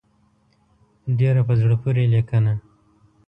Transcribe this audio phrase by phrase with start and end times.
[1.19, 2.53] ډېره په زړه پورې لیکنه.